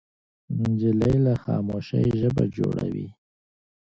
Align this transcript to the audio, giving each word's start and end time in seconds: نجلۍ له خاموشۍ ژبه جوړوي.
نجلۍ 0.61 1.15
له 1.25 1.33
خاموشۍ 1.43 2.05
ژبه 2.19 2.43
جوړوي. 2.55 3.07